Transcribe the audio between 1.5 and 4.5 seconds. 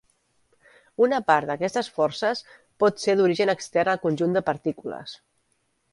d'aquestes forces pot ser d'origen extern al conjunt de